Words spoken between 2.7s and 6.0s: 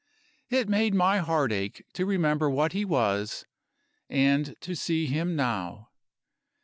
he was and to see him now.